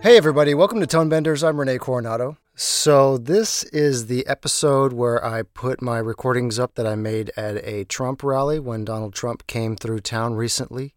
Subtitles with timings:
[0.00, 1.46] Hey, everybody, welcome to Tonebenders.
[1.46, 2.38] I'm Rene Coronado.
[2.54, 7.56] So, this is the episode where I put my recordings up that I made at
[7.66, 10.94] a Trump rally when Donald Trump came through town recently.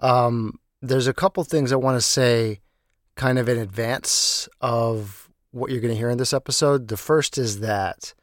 [0.00, 2.60] Um, there's a couple things I want to say
[3.16, 6.88] kind of in advance of what you're going to hear in this episode.
[6.88, 8.14] The first is that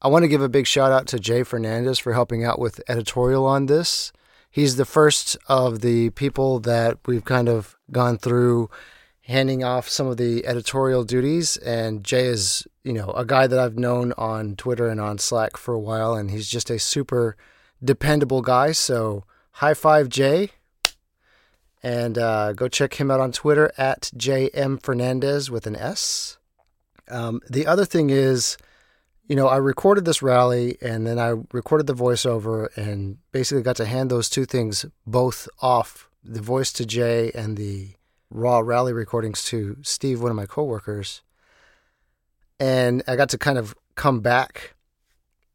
[0.00, 2.80] I want to give a big shout out to Jay Fernandez for helping out with
[2.88, 4.10] editorial on this.
[4.50, 8.70] He's the first of the people that we've kind of gone through
[9.26, 11.56] handing off some of the editorial duties.
[11.58, 15.56] And Jay is, you know, a guy that I've known on Twitter and on Slack
[15.56, 17.36] for a while, and he's just a super
[17.82, 18.72] dependable guy.
[18.72, 20.50] So high five, Jay.
[21.82, 26.38] And uh, go check him out on Twitter at JM Fernandez with an S.
[27.08, 28.56] Um, the other thing is,
[29.26, 33.76] you know, I recorded this rally and then I recorded the voiceover and basically got
[33.76, 37.90] to hand those two things both off the voice to Jay and the
[38.34, 41.22] raw rally recordings to Steve, one of my coworkers.
[42.60, 44.74] And I got to kind of come back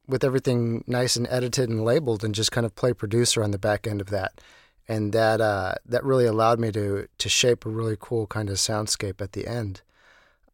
[0.08, 3.60] with everything nice and edited and labeled and just kind of play producer on the
[3.60, 4.42] back end of that.
[4.88, 8.56] And that uh, that really allowed me to to shape a really cool kind of
[8.56, 9.82] soundscape at the end.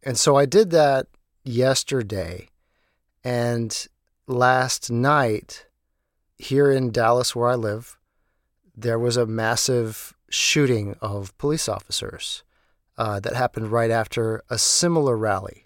[0.03, 1.07] And so I did that
[1.45, 2.49] yesterday.
[3.23, 3.87] And
[4.27, 5.65] last night,
[6.37, 7.97] here in Dallas, where I live,
[8.75, 12.43] there was a massive shooting of police officers
[12.97, 15.65] uh, that happened right after a similar rally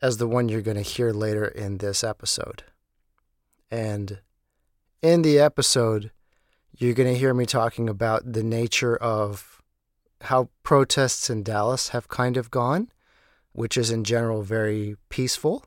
[0.00, 2.64] as the one you're going to hear later in this episode.
[3.70, 4.20] And
[5.02, 6.10] in the episode,
[6.76, 9.62] you're going to hear me talking about the nature of
[10.22, 12.88] how protests in Dallas have kind of gone,
[13.52, 15.64] which is in general very peaceful,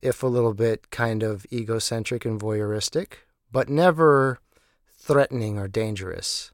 [0.00, 3.14] if a little bit kind of egocentric and voyeuristic,
[3.50, 4.38] but never
[4.96, 6.52] threatening or dangerous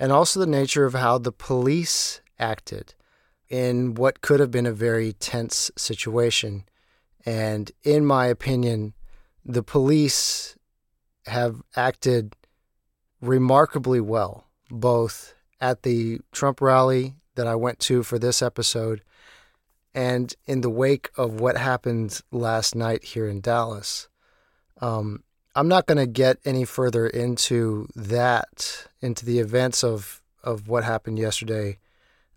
[0.00, 2.94] and also the nature of how the police acted
[3.50, 6.64] in what could have been a very tense situation.
[7.26, 8.94] And in my opinion,
[9.44, 10.56] the police
[11.26, 12.34] have acted
[13.20, 19.02] remarkably well, both at the Trump rally that I went to for this episode
[19.94, 24.08] and in the wake of what happened last night here in Dallas.
[24.80, 25.24] Um,
[25.54, 30.84] I'm not going to get any further into that, into the events of, of what
[30.84, 31.78] happened yesterday,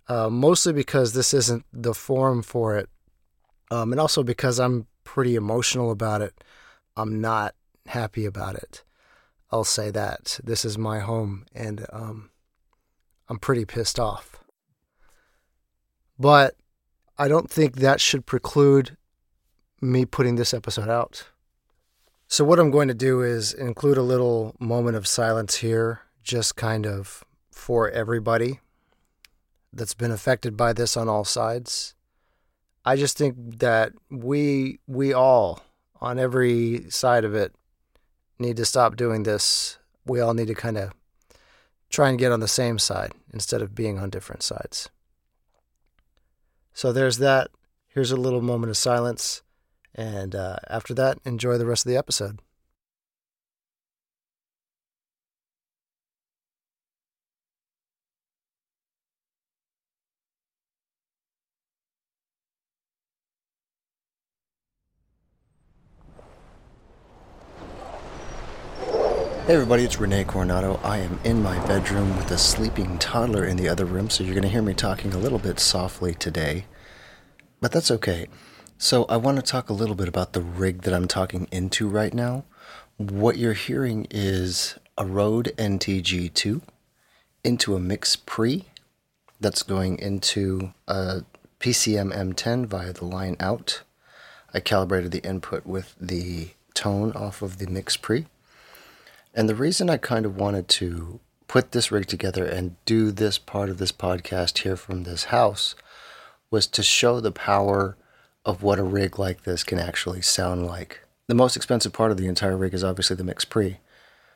[0.07, 2.89] uh, mostly because this isn't the forum for it,
[3.69, 6.43] um, and also because I'm pretty emotional about it.
[6.95, 7.55] I'm not
[7.87, 8.83] happy about it.
[9.51, 10.39] I'll say that.
[10.43, 12.31] This is my home, and um,
[13.29, 14.43] I'm pretty pissed off.
[16.17, 16.55] But
[17.17, 18.97] I don't think that should preclude
[19.81, 21.25] me putting this episode out.
[22.33, 26.55] So, what I'm going to do is include a little moment of silence here, just
[26.55, 28.59] kind of for everybody
[29.71, 31.93] that's been affected by this on all sides.
[32.83, 35.61] I just think that we we all
[36.01, 37.53] on every side of it
[38.39, 39.77] need to stop doing this.
[40.03, 40.91] We all need to kind of
[41.91, 44.89] try and get on the same side instead of being on different sides.
[46.73, 47.51] So there's that.
[47.89, 49.43] Here's a little moment of silence.
[49.95, 52.39] And uh, after that, enjoy the rest of the episode.
[69.45, 70.79] Hey everybody, it's Rene Coronado.
[70.85, 74.33] I am in my bedroom with a sleeping toddler in the other room, so you're
[74.33, 76.65] going to hear me talking a little bit softly today.
[77.59, 78.27] But that's okay.
[78.83, 81.87] So, I want to talk a little bit about the rig that I'm talking into
[81.87, 82.43] right now.
[82.97, 86.61] What you're hearing is a Rode NTG2
[87.45, 88.65] into a Mix Pre
[89.39, 91.23] that's going into a
[91.61, 93.83] PCM M10 via the line out.
[94.53, 98.25] I calibrated the input with the tone off of the Mix Pre.
[99.33, 103.37] And the reason I kind of wanted to put this rig together and do this
[103.37, 105.73] part of this podcast here from this house
[106.51, 107.95] was to show the power
[108.45, 111.01] of what a rig like this can actually sound like.
[111.27, 113.77] The most expensive part of the entire rig is obviously the mix pre,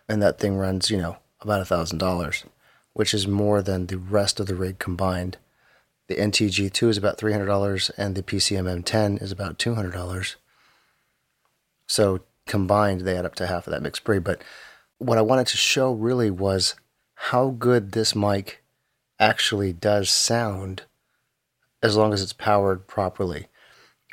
[0.08, 2.46] and that thing runs, you know, about a thousand dollars,
[2.94, 5.38] which is more than the rest of the rig combined.
[6.08, 9.94] The NTG2 is about three hundred dollars, and the PCM M10 is about two hundred
[9.94, 10.38] dollars.
[11.88, 14.20] So combined, they add up to half of that mix pre.
[14.20, 14.42] But
[14.98, 16.76] what I wanted to show really was
[17.16, 18.64] how good this mic
[19.20, 20.84] actually does sound
[21.84, 23.48] as long as it's powered properly.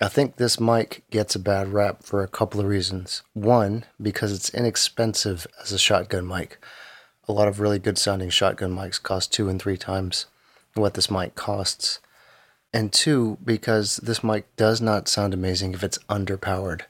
[0.00, 3.22] I think this mic gets a bad rap for a couple of reasons.
[3.32, 6.58] One, because it's inexpensive as a shotgun mic.
[7.28, 10.26] A lot of really good sounding shotgun mics cost two and three times
[10.74, 12.00] what this mic costs.
[12.72, 16.82] And two, because this mic does not sound amazing if it's underpowered.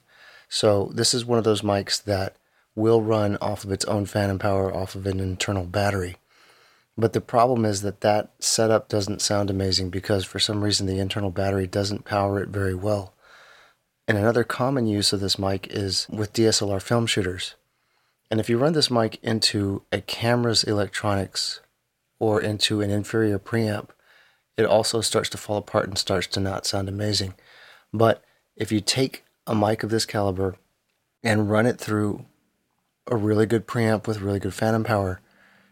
[0.49, 2.37] So this is one of those mics that
[2.75, 6.17] will run off of its own phantom power off of an internal battery.
[6.97, 11.01] But the problem is that that setup doesn't sound amazing because for some reason the
[11.01, 13.15] internal battery doesn't power it very well.
[14.07, 17.55] And another common use of this mic is with DSLR film shooters.
[18.31, 21.61] And if you run this mic into a camera's electronics
[22.19, 23.89] or into an inferior preamp,
[24.57, 27.35] it also starts to fall apart and starts to not sound amazing.
[27.93, 28.23] But
[28.57, 30.57] if you take a mic of this caliber
[31.23, 32.25] and run it through
[33.09, 35.21] a really good preamp with really good phantom power,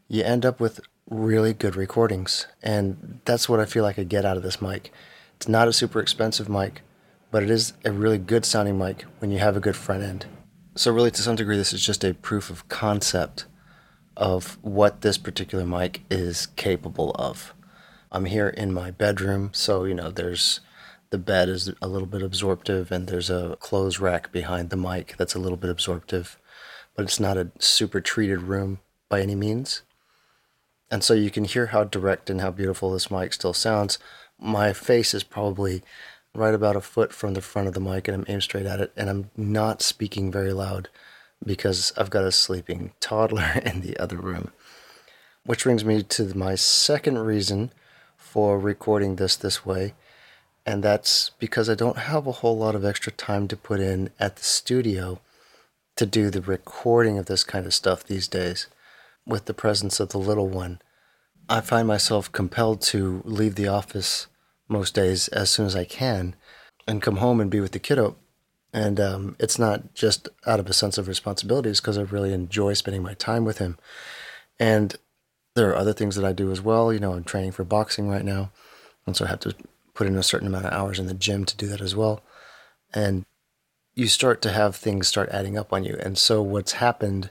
[0.08, 2.46] you end up with really good recordings.
[2.62, 4.92] And that's what I feel like I get out of this mic.
[5.36, 6.82] It's not a super expensive mic,
[7.30, 10.26] but it is a really good sounding mic when you have a good front end.
[10.74, 13.44] So, really, to some degree, this is just a proof of concept
[14.16, 17.54] of what this particular mic is capable of.
[18.10, 20.60] I'm here in my bedroom, so, you know, there's
[21.10, 25.14] the bed is a little bit absorptive, and there's a clothes rack behind the mic
[25.18, 26.38] that's a little bit absorptive,
[26.94, 29.82] but it's not a super treated room by any means.
[30.92, 33.98] And so you can hear how direct and how beautiful this mic still sounds.
[34.38, 35.82] My face is probably
[36.34, 38.78] right about a foot from the front of the mic and I'm aimed straight at
[38.78, 40.90] it and I'm not speaking very loud
[41.42, 44.52] because I've got a sleeping toddler in the other room.
[45.46, 47.72] Which brings me to my second reason
[48.18, 49.94] for recording this this way,
[50.64, 54.10] and that's because I don't have a whole lot of extra time to put in
[54.20, 55.20] at the studio
[55.96, 58.66] to do the recording of this kind of stuff these days
[59.26, 60.80] with the presence of the little one,
[61.48, 64.26] I find myself compelled to leave the office
[64.68, 66.34] most days as soon as I can
[66.86, 68.16] and come home and be with the kiddo.
[68.72, 72.72] And um, it's not just out of a sense of responsibilities because I really enjoy
[72.72, 73.78] spending my time with him.
[74.58, 74.96] And
[75.54, 76.92] there are other things that I do as well.
[76.92, 78.50] You know, I'm training for boxing right now.
[79.06, 79.54] And so I have to
[79.94, 82.22] put in a certain amount of hours in the gym to do that as well.
[82.94, 83.26] And
[83.94, 85.98] you start to have things start adding up on you.
[86.00, 87.30] And so what's happened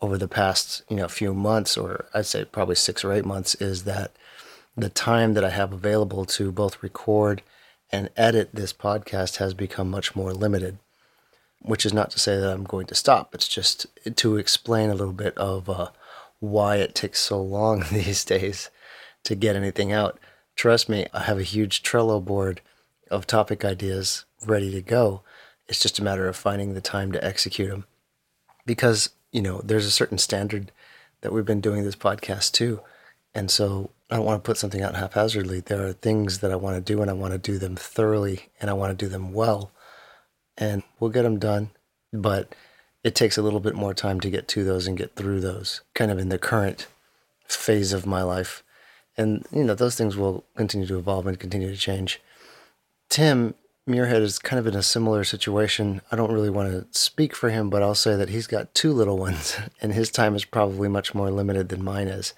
[0.00, 3.54] over the past you know few months, or I'd say probably six or eight months,
[3.56, 4.12] is that
[4.76, 7.42] the time that I have available to both record
[7.92, 10.78] and edit this podcast has become much more limited.
[11.62, 13.34] Which is not to say that I'm going to stop.
[13.34, 13.86] It's just
[14.16, 15.90] to explain a little bit of uh,
[16.38, 18.70] why it takes so long these days
[19.24, 20.18] to get anything out.
[20.56, 22.62] Trust me, I have a huge Trello board
[23.10, 25.22] of topic ideas ready to go.
[25.68, 27.84] It's just a matter of finding the time to execute them.
[28.64, 30.72] Because you know, there's a certain standard
[31.20, 32.80] that we've been doing this podcast to.
[33.34, 35.60] And so I don't want to put something out haphazardly.
[35.60, 38.48] There are things that I want to do and I want to do them thoroughly
[38.60, 39.70] and I want to do them well.
[40.58, 41.70] And we'll get them done,
[42.12, 42.54] but
[43.02, 45.80] it takes a little bit more time to get to those and get through those
[45.94, 46.86] kind of in the current
[47.46, 48.62] phase of my life.
[49.16, 52.20] And, you know, those things will continue to evolve and continue to change.
[53.08, 53.54] Tim
[53.90, 56.00] Muirhead is kind of in a similar situation.
[56.10, 58.92] I don't really want to speak for him, but I'll say that he's got two
[58.92, 62.32] little ones, and his time is probably much more limited than mine is.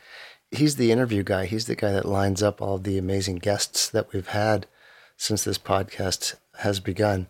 [0.51, 1.47] He's the interview guy.
[1.47, 4.67] He's the guy that lines up all the amazing guests that we've had
[5.17, 7.29] since this podcast has begun.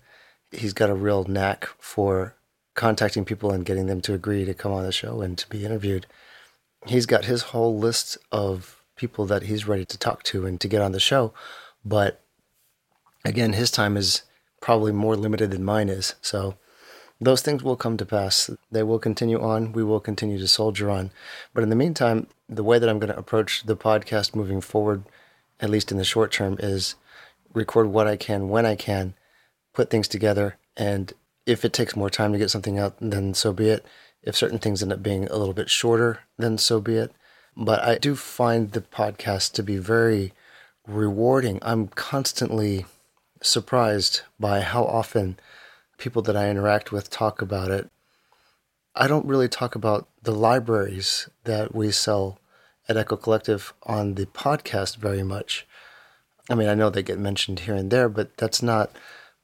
[0.50, 2.34] He's got a real knack for
[2.74, 5.64] contacting people and getting them to agree to come on the show and to be
[5.64, 6.06] interviewed.
[6.86, 10.68] He's got his whole list of people that he's ready to talk to and to
[10.68, 11.32] get on the show,
[11.84, 12.21] but
[13.24, 14.22] again, his time is
[14.60, 16.14] probably more limited than mine is.
[16.22, 16.56] So
[17.20, 18.50] those things will come to pass.
[18.70, 19.72] They will continue on.
[19.72, 21.10] We will continue to soldier on.
[21.54, 25.04] But in the meantime, the way that I'm going to approach the podcast moving forward,
[25.60, 26.96] at least in the short term, is
[27.54, 29.14] record what I can when I can,
[29.72, 30.56] put things together.
[30.76, 31.12] And
[31.46, 33.84] if it takes more time to get something out, then so be it.
[34.22, 37.12] If certain things end up being a little bit shorter, then so be it.
[37.56, 40.32] But I do find the podcast to be very
[40.86, 41.58] rewarding.
[41.62, 42.86] I'm constantly
[43.42, 45.38] surprised by how often
[45.98, 47.90] people that I interact with talk about it.
[48.94, 52.38] I don't really talk about the libraries that we sell
[52.88, 55.66] at Echo Collective on the podcast very much.
[56.50, 58.90] I mean, I know they get mentioned here and there, but that's not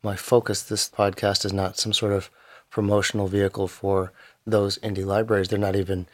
[0.03, 0.63] my focus.
[0.63, 2.31] This podcast is not some sort of
[2.71, 4.13] promotional vehicle for
[4.47, 5.49] those indie libraries.
[5.49, 6.07] They're not even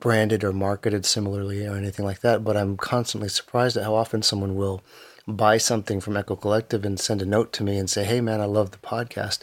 [0.00, 4.22] branded or marketed similarly or anything like that, but I'm constantly surprised at how often
[4.22, 4.82] someone will
[5.26, 8.40] buy something from Echo Collective and send a note to me and say, hey, man,
[8.40, 9.40] I love the podcast.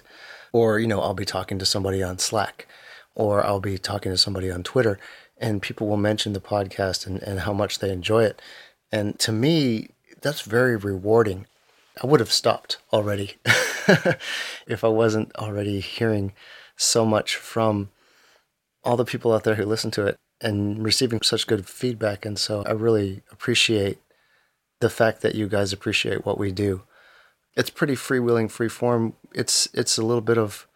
[0.51, 2.67] Or, you know, I'll be talking to somebody on Slack
[3.15, 4.99] or I'll be talking to somebody on Twitter
[5.37, 8.41] and people will mention the podcast and, and how much they enjoy it.
[8.91, 9.89] And to me,
[10.21, 11.45] that's very rewarding.
[12.01, 13.35] I would have stopped already
[14.67, 16.33] if I wasn't already hearing
[16.75, 17.89] so much from
[18.83, 22.25] all the people out there who listen to it and receiving such good feedback.
[22.25, 23.99] And so I really appreciate
[24.79, 26.83] the fact that you guys appreciate what we do.
[27.55, 29.13] it's pretty freewheeling, free form.
[29.33, 30.67] It's it's a little bit of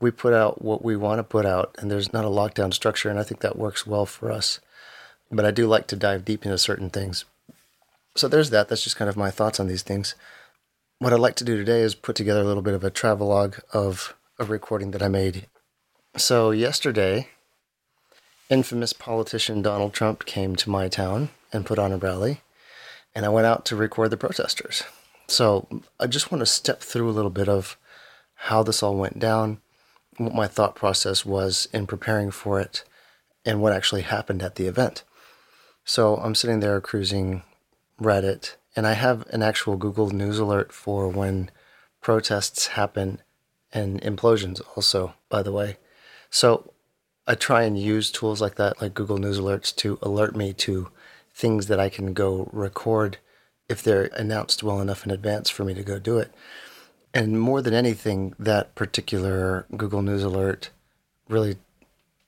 [0.00, 3.08] we put out what we want to put out, and there's not a lockdown structure,
[3.08, 4.60] and I think that works well for us.
[5.30, 7.24] But I do like to dive deep into certain things.
[8.14, 8.68] So there's that.
[8.68, 10.14] That's just kind of my thoughts on these things.
[10.98, 13.56] What I'd like to do today is put together a little bit of a travelogue
[13.72, 15.46] of a recording that I made.
[16.16, 17.28] So yesterday,
[18.50, 22.40] infamous politician Donald Trump came to my town and put on a rally,
[23.14, 24.82] and I went out to record the protesters.
[25.26, 25.68] So
[26.00, 27.76] I just want to step through a little bit of
[28.34, 29.60] how this all went down,
[30.16, 32.84] what my thought process was in preparing for it,
[33.44, 35.04] and what actually happened at the event.
[35.84, 37.42] So I'm sitting there cruising
[38.00, 41.50] Reddit, and I have an actual Google News alert for when
[42.00, 43.20] protests happen
[43.72, 45.76] and implosions, also, by the way.
[46.30, 46.72] So
[47.26, 50.90] I try and use tools like that, like Google News alerts, to alert me to
[51.38, 53.18] things that I can go record
[53.68, 56.34] if they're announced well enough in advance for me to go do it.
[57.14, 60.70] And more than anything, that particular Google News alert
[61.28, 61.56] really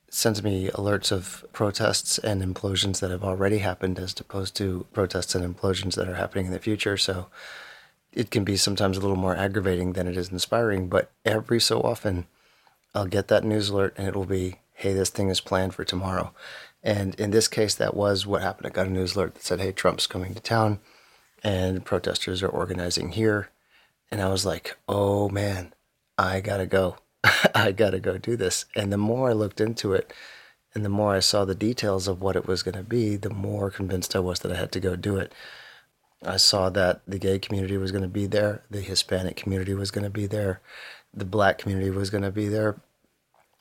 [0.09, 5.35] sends me alerts of protests and implosions that have already happened as opposed to protests
[5.35, 6.95] and implosions that are happening in the future.
[6.95, 7.27] So
[8.13, 11.81] it can be sometimes a little more aggravating than it is inspiring, but every so
[11.81, 12.27] often
[12.95, 15.83] I'll get that news alert and it will be, hey, this thing is planned for
[15.83, 16.33] tomorrow.
[16.83, 18.67] And in this case, that was what happened.
[18.67, 20.79] I got a news alert that said, hey, Trump's coming to town
[21.43, 23.49] and protesters are organizing here.
[24.11, 25.73] And I was like, oh man,
[26.17, 26.97] I gotta go.
[27.55, 28.65] I gotta go do this.
[28.75, 30.11] And the more I looked into it
[30.73, 33.69] and the more I saw the details of what it was gonna be, the more
[33.69, 35.33] convinced I was that I had to go do it.
[36.23, 40.09] I saw that the gay community was gonna be there, the Hispanic community was gonna
[40.09, 40.61] be there,
[41.13, 42.77] the black community was gonna be there.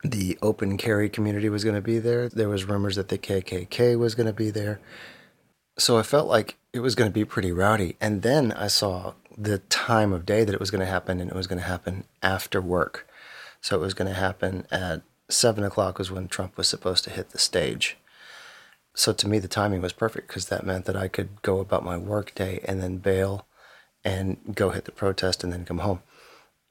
[0.03, 2.29] The open carry community was going to be there.
[2.29, 4.81] There was rumors that the KKK was going to be there.
[5.79, 7.97] So I felt like it was going to be pretty rowdy.
[8.01, 11.31] And then I saw the time of day that it was going to happen, and
[11.31, 13.09] it was going to happen after work.
[13.61, 17.11] So it was going to happen at seven o'clock was when Trump was supposed to
[17.11, 17.97] hit the stage.
[18.95, 21.85] So to me, the timing was perfect because that meant that I could go about
[21.85, 23.47] my work day and then bail
[24.05, 26.03] and go hit the protest and then come home.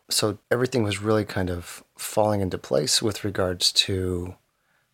[0.09, 4.35] So everything was really kind of falling into place with regards to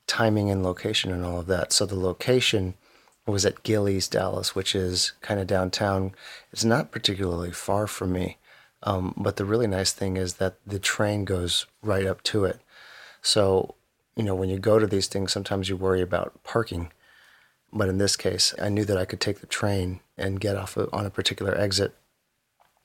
[0.08, 1.72] timing and location and all of that.
[1.72, 2.76] So the location
[3.26, 6.14] was at Gilley's, Dallas, which is kind of downtown.
[6.52, 8.38] It's not particularly far from me,
[8.84, 12.60] um, but the really nice thing is that the train goes right up to it.
[13.22, 13.76] So,
[14.16, 16.92] you know, when you go to these things, sometimes you worry about parking.
[17.74, 20.78] But in this case, I knew that I could take the train and get off
[20.78, 21.96] on a particular exit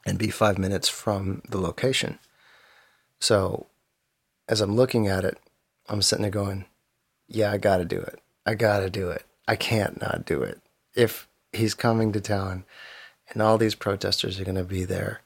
[0.07, 2.19] and be five minutes from the location.
[3.21, 3.67] So,
[4.49, 5.39] as I'm looking at it,
[5.89, 6.65] I'm sitting there going,
[7.29, 8.19] yeah, I got to do it.
[8.47, 9.25] I got to do it.
[9.47, 10.61] I can't not do it.
[10.95, 12.65] If he's coming to town
[13.29, 15.21] and all these protesters are going to be there.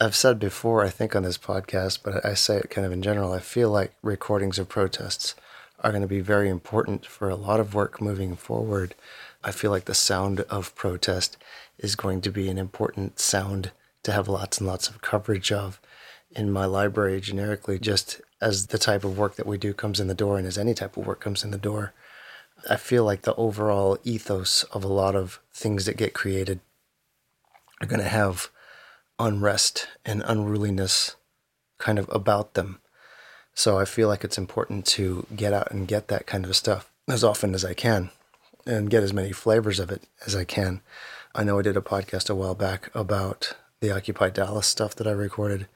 [0.00, 3.02] I've said before, I think on this podcast, but I say it kind of in
[3.02, 3.32] general.
[3.32, 5.34] I feel like recordings of protests
[5.80, 8.94] are going to be very important for a lot of work moving forward.
[9.42, 11.36] I feel like the sound of protest
[11.78, 13.70] is going to be an important sound
[14.06, 15.80] to have lots and lots of coverage of
[16.30, 20.06] in my library generically, just as the type of work that we do comes in
[20.06, 21.92] the door and as any type of work comes in the door.
[22.70, 26.60] I feel like the overall ethos of a lot of things that get created
[27.80, 28.48] are going to have
[29.18, 31.16] unrest and unruliness
[31.78, 32.80] kind of about them.
[33.54, 36.92] So I feel like it's important to get out and get that kind of stuff
[37.08, 38.10] as often as I can
[38.64, 40.80] and get as many flavors of it as I can.
[41.34, 45.06] I know I did a podcast a while back about the Occupy Dallas stuff that
[45.06, 45.66] I recorded.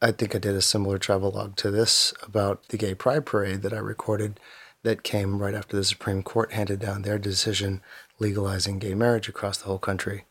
[0.00, 3.62] I think I did a similar travel log to this about the Gay Pride Parade
[3.62, 4.40] that I recorded
[4.82, 7.82] that came right after the Supreme Court handed down their decision
[8.18, 10.24] legalizing gay marriage across the whole country.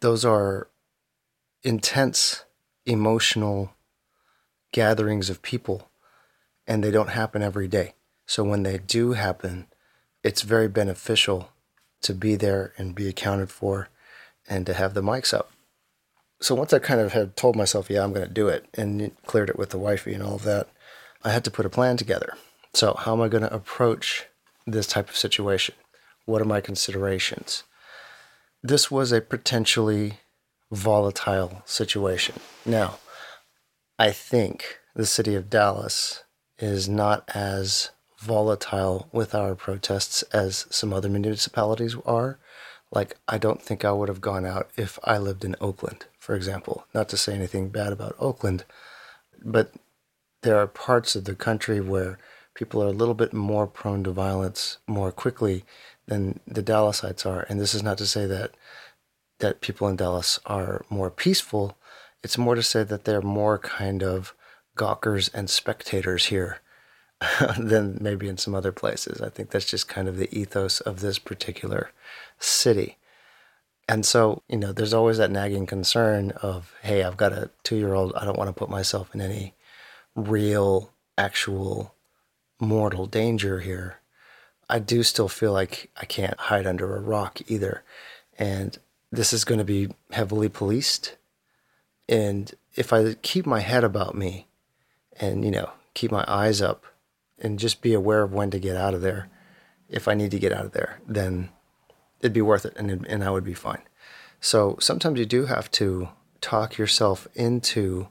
[0.00, 0.68] Those are
[1.62, 2.44] intense,
[2.86, 3.72] emotional
[4.72, 5.90] gatherings of people,
[6.66, 7.94] and they don't happen every day.
[8.26, 9.66] So when they do happen,
[10.22, 11.50] it's very beneficial
[12.02, 13.88] to be there and be accounted for
[14.48, 15.50] and to have the mics up.
[16.40, 19.10] So once I kind of had told myself, yeah, I'm going to do it, and
[19.26, 20.68] cleared it with the wifey and all of that,
[21.24, 22.34] I had to put a plan together.
[22.74, 24.26] So, how am I going to approach
[24.66, 25.74] this type of situation?
[26.26, 27.64] What are my considerations?
[28.62, 30.18] This was a potentially
[30.70, 32.36] volatile situation.
[32.64, 32.98] Now,
[33.98, 36.22] I think the city of Dallas
[36.58, 42.38] is not as volatile with our protests as some other municipalities are.
[42.90, 46.34] Like, I don't think I would have gone out if I lived in Oakland, for
[46.34, 46.84] example.
[46.92, 48.66] Not to say anything bad about Oakland,
[49.42, 49.72] but
[50.42, 52.18] there are parts of the country where
[52.52, 55.64] people are a little bit more prone to violence more quickly
[56.06, 57.46] than the Dallasites are.
[57.48, 58.50] And this is not to say that
[59.38, 61.78] that people in Dallas are more peaceful.
[62.22, 64.34] It's more to say that they're more kind of
[64.76, 66.60] gawkers and spectators here
[67.58, 69.22] than maybe in some other places.
[69.22, 71.90] I think that's just kind of the ethos of this particular
[72.38, 72.97] city.
[73.88, 77.76] And so, you know, there's always that nagging concern of, hey, I've got a two
[77.76, 78.12] year old.
[78.14, 79.54] I don't want to put myself in any
[80.14, 81.94] real, actual
[82.60, 83.96] mortal danger here.
[84.68, 87.82] I do still feel like I can't hide under a rock either.
[88.38, 88.78] And
[89.10, 91.16] this is going to be heavily policed.
[92.08, 94.48] And if I keep my head about me
[95.18, 96.84] and, you know, keep my eyes up
[97.38, 99.30] and just be aware of when to get out of there,
[99.88, 101.48] if I need to get out of there, then
[102.20, 103.82] it'd be worth it and, and I would be fine.
[104.40, 106.08] So sometimes you do have to
[106.40, 108.08] talk yourself into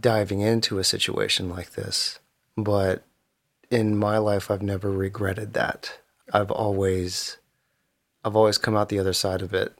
[0.00, 2.18] diving into a situation like this.
[2.56, 3.04] But
[3.70, 5.98] in my life, I've never regretted that.
[6.32, 7.38] I've always,
[8.24, 9.76] I've always come out the other side of it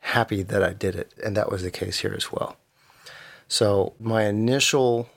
[0.00, 1.12] happy that I did it.
[1.22, 2.56] And that was the case here as well.
[3.48, 5.08] So my initial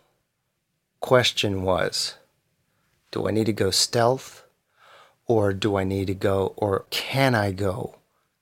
[0.99, 2.15] question was,
[3.11, 4.42] do I need to go stealth
[5.27, 7.95] or do I need to go or can I go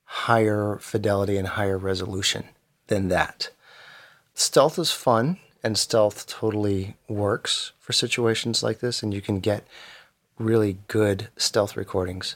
[0.04, 2.46] higher fidelity and higher resolution
[2.88, 3.50] than that?
[4.34, 9.66] Stealth is fun and stealth totally works for situations like this and you can get
[10.40, 12.36] really good stealth recordings.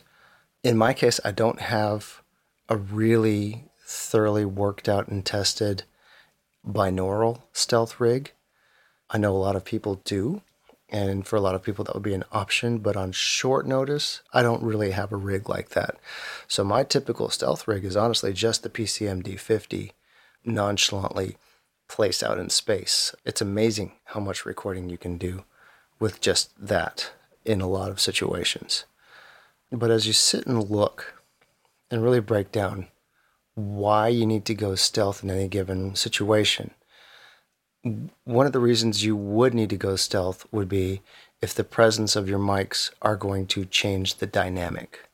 [0.63, 2.21] In my case, I don't have
[2.69, 5.83] a really thoroughly worked out and tested
[6.67, 8.31] binaural stealth rig.
[9.09, 10.41] I know a lot of people do,
[10.89, 12.77] and for a lot of people, that would be an option.
[12.77, 15.97] But on short notice, I don't really have a rig like that.
[16.47, 19.91] So my typical stealth rig is honestly just the PCM D50
[20.43, 21.37] nonchalantly
[21.87, 23.15] placed out in space.
[23.25, 25.43] It's amazing how much recording you can do
[25.99, 27.11] with just that
[27.43, 28.85] in a lot of situations.
[29.71, 31.21] But as you sit and look
[31.89, 32.87] and really break down
[33.55, 36.71] why you need to go stealth in any given situation,
[38.23, 41.01] one of the reasons you would need to go stealth would be
[41.41, 45.07] if the presence of your mics are going to change the dynamic.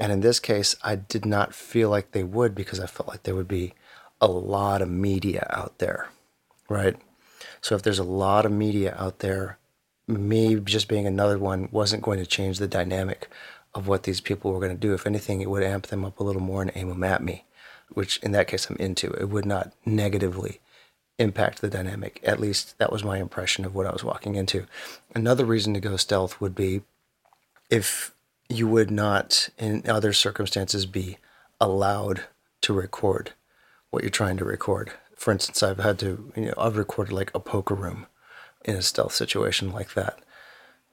[0.00, 3.22] And in this case, I did not feel like they would because I felt like
[3.22, 3.74] there would be
[4.20, 6.08] a lot of media out there,
[6.68, 6.96] right?
[7.60, 9.58] So if there's a lot of media out there,
[10.08, 13.28] me just being another one wasn't going to change the dynamic
[13.76, 14.92] of what these people were going to do.
[14.92, 17.44] If anything, it would amp them up a little more and aim them at me,
[17.92, 19.12] which in that case I'm into.
[19.12, 20.60] It would not negatively
[21.18, 22.20] impact the dynamic.
[22.22, 24.66] At least that was my impression of what I was walking into.
[25.14, 26.82] Another reason to go stealth would be
[27.70, 28.12] if
[28.48, 31.18] you would not, in other circumstances, be
[31.60, 32.24] allowed
[32.62, 33.32] to record
[33.90, 34.92] what you're trying to record.
[35.16, 38.06] For instance, I've had to, you know, I've recorded like a poker room
[38.64, 40.18] in a stealth situation like that.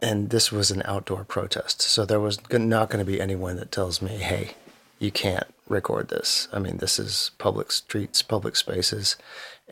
[0.02, 1.82] And this was an outdoor protest.
[1.82, 4.52] So there was not going to be anyone that tells me, hey,
[4.98, 6.48] you can't record this.
[6.54, 9.18] I mean, this is public streets, public spaces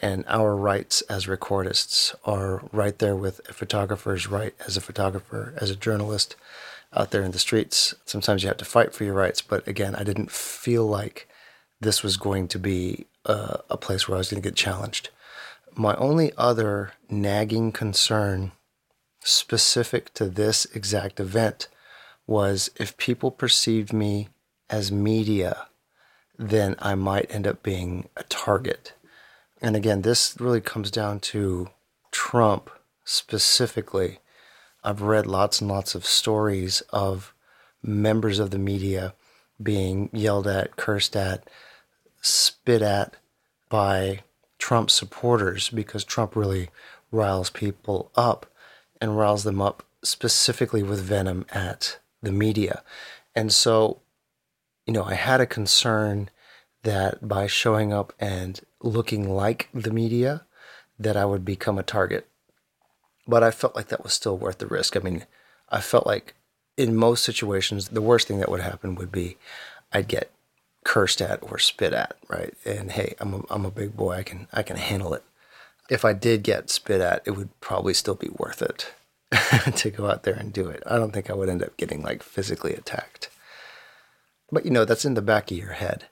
[0.02, 5.54] and our rights as recordists are right there with a photographer's right as a photographer,
[5.58, 6.36] as a journalist
[6.94, 7.94] out there in the streets.
[8.06, 11.28] Sometimes you have to fight for your rights, but again, I didn't feel like
[11.80, 15.10] this was going to be a, a place where I was going to get challenged.
[15.76, 18.52] My only other nagging concern
[19.22, 21.68] specific to this exact event
[22.26, 24.30] was if people perceived me
[24.70, 25.68] as media,
[26.38, 28.94] then I might end up being a target
[29.62, 31.70] and again, this really comes down to
[32.12, 32.70] Trump
[33.04, 34.20] specifically.
[34.84, 37.34] I've read lots and lots of stories of
[37.82, 39.13] members of the media
[39.62, 41.50] being yelled at, cursed at,
[42.22, 43.15] spit at
[43.70, 44.22] by
[44.60, 46.70] Trump supporters because Trump really
[47.12, 48.46] riles people up
[49.00, 52.84] and riles them up specifically with venom at the media.
[53.36, 54.00] And so,
[54.86, 56.30] you know, I had a concern
[56.88, 60.45] that by showing up and looking like the media
[60.97, 62.28] that I would become a target.
[63.28, 64.95] But I felt like that was still worth the risk.
[64.95, 65.26] I mean,
[65.67, 66.36] I felt like
[66.78, 69.36] in most situations, the worst thing that would happen would be
[69.91, 70.32] I'd get
[70.86, 72.54] cursed at or spit at, right?
[72.63, 74.13] And hey, I'm a, I'm a big boy.
[74.13, 75.23] I can I can handle it.
[75.89, 78.93] If I did get spit at, it would probably still be worth it
[79.76, 80.84] to go out there and do it.
[80.86, 83.30] I don't think I would end up getting like physically attacked.
[84.50, 86.06] But you know, that's in the back of your head.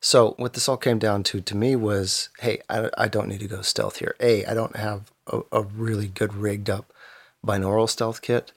[0.00, 3.40] So what this all came down to to me was, hey, I, I don't need
[3.40, 4.16] to go stealth here.
[4.18, 6.92] A, I don't have a, a really good rigged up
[7.46, 8.52] binaural stealth kit.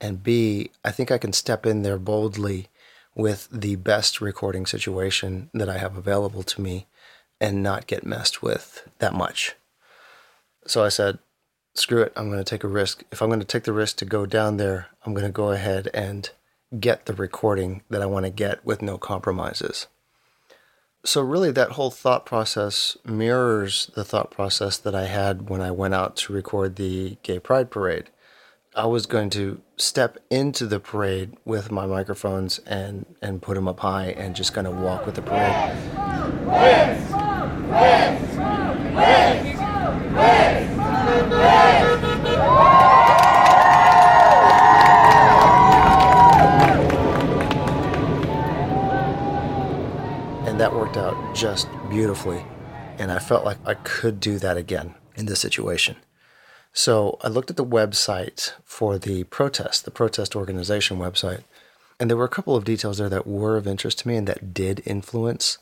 [0.00, 2.68] And B, I think I can step in there boldly
[3.14, 6.86] with the best recording situation that I have available to me
[7.40, 9.54] and not get messed with that much.
[10.66, 11.18] So I said,
[11.74, 13.04] screw it, I'm going to take a risk.
[13.10, 15.50] If I'm going to take the risk to go down there, I'm going to go
[15.50, 16.30] ahead and
[16.78, 19.86] get the recording that I want to get with no compromises.
[21.06, 25.70] So, really, that whole thought process mirrors the thought process that I had when I
[25.70, 28.10] went out to record the Gay Pride Parade.
[28.74, 33.68] I was going to step into the parade with my microphones and, and put them
[33.68, 35.72] up high and just kind of walk with the parade.
[50.66, 52.44] That worked out just beautifully.
[52.98, 55.94] And I felt like I could do that again in this situation.
[56.72, 61.44] So I looked at the website for the protest, the protest organization website,
[62.00, 64.26] and there were a couple of details there that were of interest to me and
[64.26, 65.58] that did influence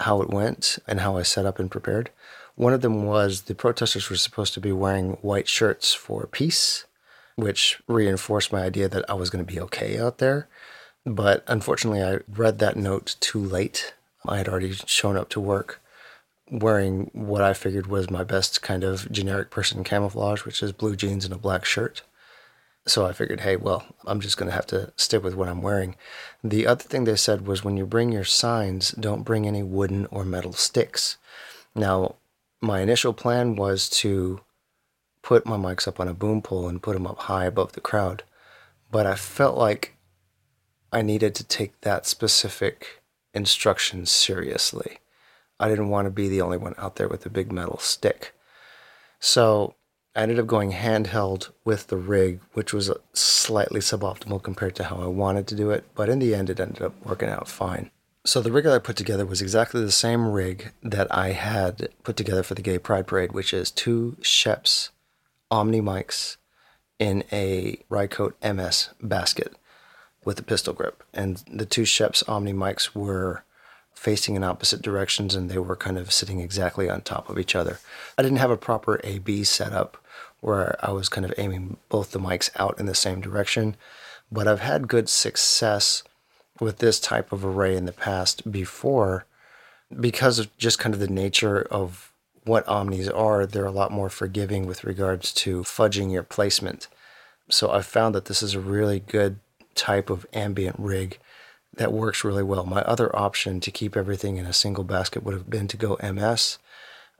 [0.00, 2.08] how it went and how I set up and prepared.
[2.54, 6.86] One of them was the protesters were supposed to be wearing white shirts for peace,
[7.34, 10.48] which reinforced my idea that I was going to be okay out there.
[11.04, 13.92] But unfortunately, I read that note too late.
[14.28, 15.80] I had already shown up to work
[16.50, 20.96] wearing what I figured was my best kind of generic person camouflage, which is blue
[20.96, 22.02] jeans and a black shirt.
[22.86, 25.60] So I figured, hey, well, I'm just going to have to stick with what I'm
[25.60, 25.96] wearing.
[26.44, 30.06] The other thing they said was when you bring your signs, don't bring any wooden
[30.06, 31.16] or metal sticks.
[31.74, 32.14] Now,
[32.60, 34.40] my initial plan was to
[35.22, 37.80] put my mics up on a boom pole and put them up high above the
[37.80, 38.22] crowd,
[38.92, 39.96] but I felt like
[40.92, 43.02] I needed to take that specific
[43.36, 44.98] instruction seriously.
[45.60, 48.34] I didn't want to be the only one out there with a big metal stick.
[49.20, 49.74] So
[50.16, 54.96] I ended up going handheld with the rig, which was slightly suboptimal compared to how
[54.96, 57.90] I wanted to do it, but in the end, it ended up working out fine.
[58.24, 61.88] So the rig that I put together was exactly the same rig that I had
[62.02, 64.90] put together for the Gay Pride Parade, which is two Schoeps
[65.50, 66.36] Omni mics
[66.98, 69.54] in a Rycote MS basket
[70.26, 71.02] with a pistol grip.
[71.14, 73.44] And the two Schoeps Omni mics were
[73.94, 77.54] facing in opposite directions and they were kind of sitting exactly on top of each
[77.54, 77.78] other.
[78.18, 79.96] I didn't have a proper AB setup
[80.40, 83.76] where I was kind of aiming both the mics out in the same direction,
[84.30, 86.02] but I've had good success
[86.60, 89.24] with this type of array in the past before
[89.98, 92.12] because of just kind of the nature of
[92.44, 96.88] what omnis are, they're a lot more forgiving with regards to fudging your placement.
[97.48, 99.38] So I've found that this is a really good
[99.76, 101.18] type of ambient rig
[101.76, 102.64] that works really well.
[102.64, 105.98] My other option to keep everything in a single basket would have been to go
[106.02, 106.58] MS,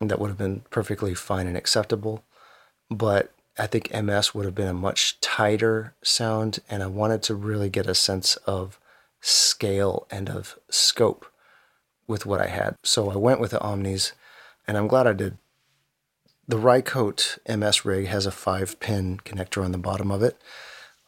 [0.01, 2.25] and that would have been perfectly fine and acceptable.
[2.91, 7.35] But I think MS would have been a much tighter sound, and I wanted to
[7.35, 8.79] really get a sense of
[9.21, 11.27] scale and of scope
[12.07, 12.77] with what I had.
[12.83, 14.13] So I went with the Omnis,
[14.67, 15.39] and I'm glad I did.
[16.49, 20.41] The Rycote MS rig has a five pin connector on the bottom of it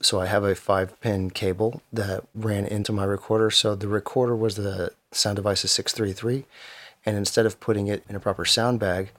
[0.01, 3.51] so I have a five pin cable that ran into my recorder.
[3.51, 6.45] So the recorder was the Sound Devices 633.
[7.05, 9.11] And instead of putting it in a proper sound bag,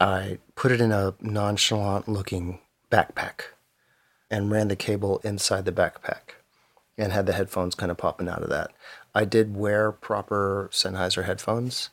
[0.00, 3.42] I put it in a nonchalant looking backpack
[4.30, 6.34] and ran the cable inside the backpack
[6.96, 8.70] and had the headphones kind of popping out of that.
[9.14, 11.90] I did wear proper Sennheiser headphones.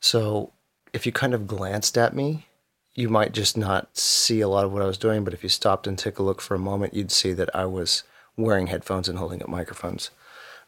[0.00, 0.52] So
[0.92, 2.46] if you kind of glanced at me,
[2.94, 5.48] you might just not see a lot of what I was doing, but if you
[5.48, 8.02] stopped and took a look for a moment, you'd see that I was
[8.36, 10.10] wearing headphones and holding up microphones.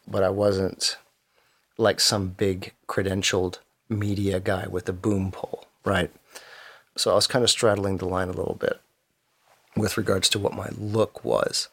[0.07, 0.97] But I wasn't
[1.77, 3.59] like some big credentialed
[3.89, 6.11] media guy with a boom pole, right?
[6.95, 8.79] So I was kind of straddling the line a little bit
[9.75, 11.69] with regards to what my look was.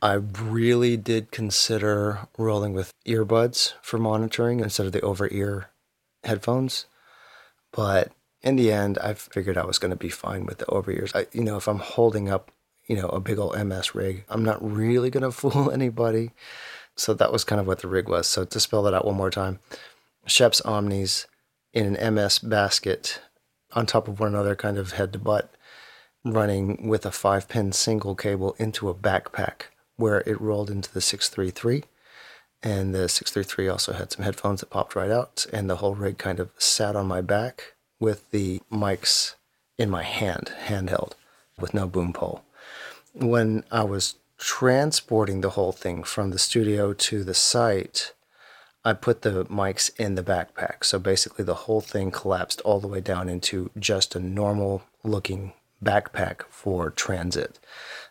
[0.00, 5.70] I really did consider rolling with earbuds for monitoring instead of the over ear
[6.24, 6.86] headphones,
[7.72, 8.12] but
[8.44, 11.12] in the end, I figured I was going to be fine with the over ears.
[11.14, 12.52] I, you know, if I'm holding up,
[12.86, 16.30] you know, a big old MS rig, I'm not really going to fool anybody.
[16.94, 18.26] So that was kind of what the rig was.
[18.28, 19.58] So to spell that out one more time,
[20.26, 21.26] Schoeps Omnis
[21.72, 23.20] in an MS basket
[23.72, 25.52] on top of one another, kind of head to butt,
[26.22, 29.62] running with a five pin single cable into a backpack
[29.96, 31.84] where it rolled into the 633.
[32.62, 36.18] And the 633 also had some headphones that popped right out, and the whole rig
[36.18, 37.73] kind of sat on my back
[38.04, 39.34] with the mics
[39.78, 41.12] in my hand, handheld,
[41.58, 42.42] with no boom pole.
[43.14, 48.12] When I was transporting the whole thing from the studio to the site,
[48.84, 50.84] I put the mics in the backpack.
[50.84, 55.54] So basically, the whole thing collapsed all the way down into just a normal looking
[55.82, 57.58] backpack for transit.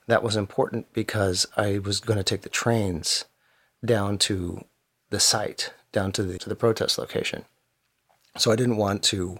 [0.07, 3.25] That was important because I was going to take the trains
[3.85, 4.65] down to
[5.11, 7.45] the site, down to the, to the protest location.
[8.37, 9.39] So I didn't want to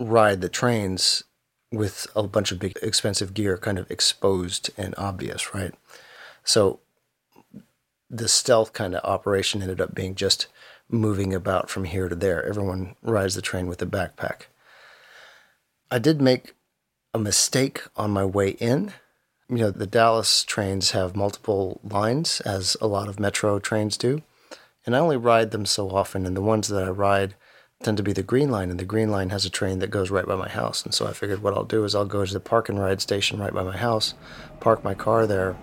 [0.00, 1.22] ride the trains
[1.70, 5.72] with a bunch of big expensive gear kind of exposed and obvious, right?
[6.42, 6.80] So
[8.08, 10.48] the stealth kind of operation ended up being just
[10.88, 12.44] moving about from here to there.
[12.44, 14.46] Everyone rides the train with a backpack.
[15.90, 16.54] I did make
[17.14, 18.92] a mistake on my way in.
[19.48, 24.22] You know, the Dallas trains have multiple lines, as a lot of metro trains do.
[24.86, 27.34] And I only ride them so often, and the ones that I ride
[27.82, 30.10] tend to be the Green Line, and the Green Line has a train that goes
[30.10, 30.84] right by my house.
[30.84, 33.00] And so I figured what I'll do is I'll go to the park and ride
[33.00, 34.12] station right by my house,
[34.60, 35.56] park my car there,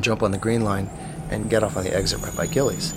[0.00, 0.90] jump on the Green Line,
[1.30, 2.92] and get off on the exit right by Gilley's.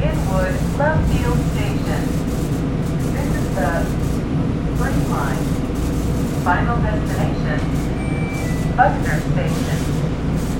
[0.00, 2.02] Inwood Love Field Station.
[3.10, 3.84] This is the
[4.78, 5.44] Green Line.
[6.44, 7.58] Final destination,
[8.76, 9.78] Buckner Station.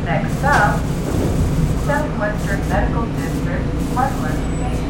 [0.05, 0.81] Next stop,
[1.87, 4.85] Southwestern Medical District, Parkland Station.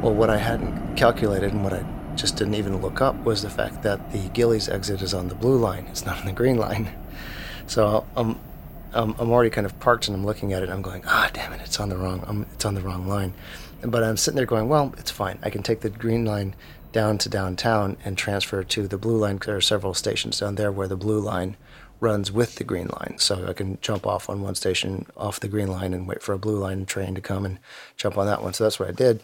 [0.00, 3.50] Well, what I hadn't calculated and what I just didn't even look up was the
[3.50, 5.86] fact that the Gilley's exit is on the blue line.
[5.90, 6.90] It's not on the green line.
[7.66, 8.36] So I'm,
[8.92, 11.52] I'm, I'm already kind of parked and I'm looking at it I'm going, ah, damn
[11.52, 13.32] it, it's on the wrong, um, it's on the wrong line.
[13.82, 15.38] But I'm sitting there going, well, it's fine.
[15.42, 16.54] I can take the green line
[16.92, 19.38] down to downtown and transfer to the blue line.
[19.38, 21.56] There are several stations down there where the blue line
[22.00, 23.16] runs with the green line.
[23.18, 26.32] So I can jump off on one station off the green line and wait for
[26.32, 27.58] a blue line train to come and
[27.96, 28.54] jump on that one.
[28.54, 29.22] So that's what I did.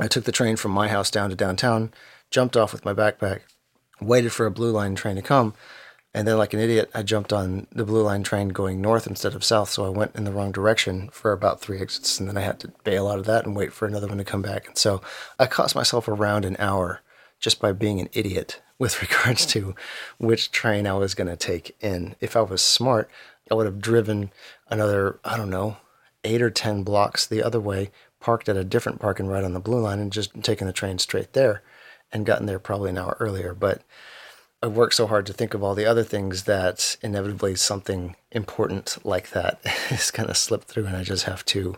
[0.00, 1.92] I took the train from my house down to downtown,
[2.30, 3.40] jumped off with my backpack,
[4.00, 5.54] waited for a blue line train to come,
[6.14, 9.34] and then, like an idiot, I jumped on the blue line train going north instead
[9.34, 9.70] of south.
[9.70, 12.60] So I went in the wrong direction for about three exits, and then I had
[12.60, 14.68] to bail out of that and wait for another one to come back.
[14.68, 15.00] And so
[15.38, 17.00] I cost myself around an hour
[17.40, 19.74] just by being an idiot with regards to
[20.18, 22.14] which train I was going to take in.
[22.20, 23.08] If I was smart,
[23.50, 24.32] I would have driven
[24.68, 25.78] another, I don't know,
[26.24, 29.60] eight or 10 blocks the other way, parked at a different parking right on the
[29.60, 31.62] blue line, and just taken the train straight there
[32.12, 33.54] and gotten there probably an hour earlier.
[33.54, 33.82] But
[34.62, 38.96] I worked so hard to think of all the other things that inevitably something important
[39.04, 41.76] like that is going to slip through, and I just have to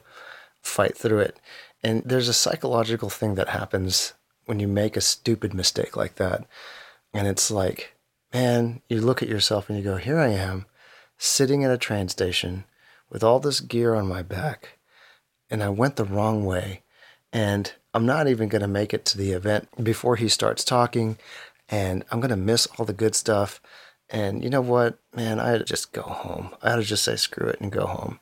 [0.61, 1.38] fight through it.
[1.83, 4.12] And there's a psychological thing that happens
[4.44, 6.47] when you make a stupid mistake like that.
[7.14, 7.94] And it's like,
[8.35, 10.66] man, you look at yourself and you go, here I am,
[11.16, 12.64] sitting at a train station
[13.09, 14.79] with all this gear on my back,
[15.49, 16.83] and I went the wrong way.
[17.33, 21.16] And I'm not even going to make it to the event before he starts talking,
[21.68, 23.61] and I'm going to miss all the good stuff.
[24.11, 26.50] And you know what, man, I ought to just go home.
[26.62, 28.20] I ought to just say screw it and go home.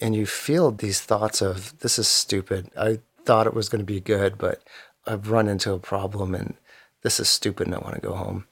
[0.00, 2.70] And you feel these thoughts of, this is stupid.
[2.78, 4.62] I thought it was going to be good, but
[5.06, 6.54] I've run into a problem and
[7.02, 8.46] this is stupid and I want to go home.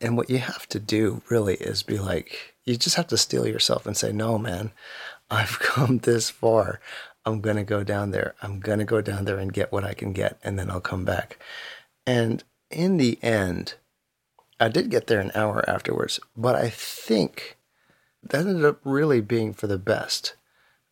[0.00, 3.46] And what you have to do really is be like, you just have to steel
[3.46, 4.72] yourself and say, no, man,
[5.30, 6.80] I've come this far.
[7.24, 8.34] I'm going to go down there.
[8.42, 10.80] I'm going to go down there and get what I can get, and then I'll
[10.80, 11.38] come back.
[12.06, 13.74] And in the end,
[14.60, 17.56] I did get there an hour afterwards, but I think
[18.22, 20.34] that ended up really being for the best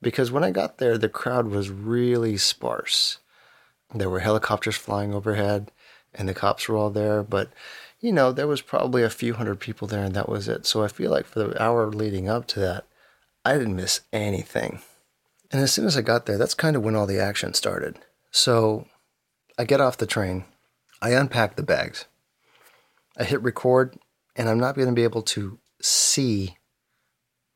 [0.01, 3.19] because when I got there, the crowd was really sparse.
[3.95, 5.71] There were helicopters flying overhead,
[6.15, 7.51] and the cops were all there, but
[8.01, 10.67] you know, there was probably a few hundred people there, and that was it.
[10.67, 12.85] So I feel like for the hour leading up to that,
[13.45, 14.81] I didn't miss anything.
[15.51, 17.99] And as soon as I got there, that's kind of when all the action started.
[18.31, 18.87] So
[19.59, 20.45] I get off the train,
[21.01, 22.07] I unpack the bags,
[23.19, 23.97] I hit record,
[24.35, 26.57] and I'm not going to be able to see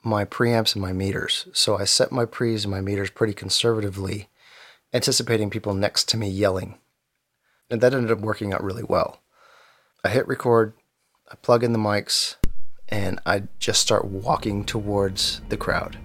[0.03, 1.47] my preamps and my meters.
[1.53, 4.29] So I set my pre's and my meters pretty conservatively,
[4.93, 6.79] anticipating people next to me yelling.
[7.71, 9.21] And that ended up working out really well.
[10.03, 10.73] I hit record,
[11.31, 12.37] I plug in the mics,
[12.89, 15.99] and I just start walking towards the crowd.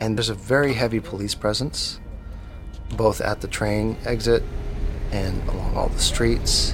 [0.00, 1.98] And there's a very heavy police presence,
[2.96, 4.42] both at the train exit
[5.12, 6.72] and along all the streets.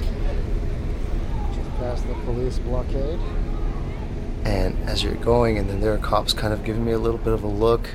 [1.55, 3.19] Just past the police blockade.
[4.43, 7.17] And as you're going, and then there are cops kind of giving me a little
[7.17, 7.89] bit of a look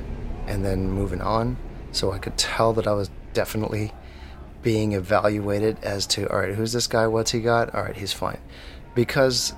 [0.46, 1.56] and then moving on.
[1.92, 3.92] So I could tell that I was definitely
[4.62, 7.06] being evaluated as to, all right, who's this guy?
[7.06, 7.74] What's he got?
[7.74, 8.38] All right, he's fine.
[8.94, 9.54] Because,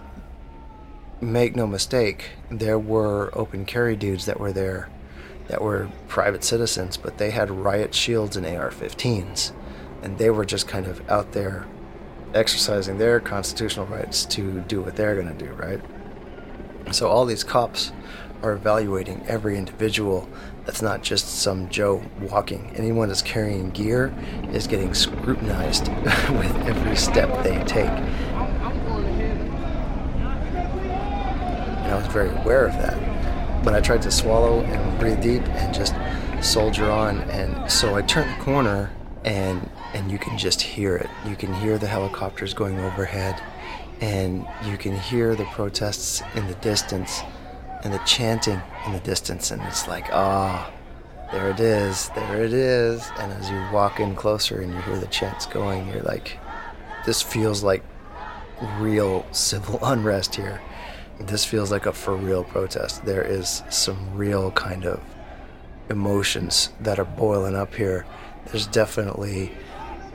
[1.21, 4.89] make no mistake, there were open carry dudes that were there
[5.49, 9.53] that were private citizens, but they had riot shields and AR 15s.
[10.03, 11.67] And they were just kind of out there
[12.35, 15.81] exercising their constitutional rights to do what they're going to do, right?
[16.91, 17.93] So all these cops
[18.43, 20.29] are evaluating every individual
[20.65, 22.73] that's not just some Joe walking.
[22.77, 24.15] Anyone that's carrying gear
[24.53, 25.89] is getting scrutinized
[26.31, 27.89] with every step they take.
[31.81, 33.65] And I was very aware of that.
[33.65, 35.95] But I tried to swallow and breathe deep and just
[36.41, 37.21] soldier on.
[37.31, 38.91] And so I turned the corner
[39.25, 41.11] and and you can just hear it.
[41.27, 43.41] You can hear the helicopters going overhead,
[44.01, 47.23] and you can hear the protests in the distance,
[47.85, 50.71] and the chanting in the distance, and it's like ah.
[50.71, 50.79] Oh,
[51.33, 53.11] there it is, there it is.
[53.19, 56.39] And as you walk in closer and you hear the chants going, you're like,
[57.07, 57.83] this feels like
[58.79, 60.61] real civil unrest here.
[61.19, 63.07] This feels like a for real protest.
[63.07, 65.01] There is some real kind of
[65.89, 68.05] emotions that are boiling up here.
[68.47, 69.53] There's definitely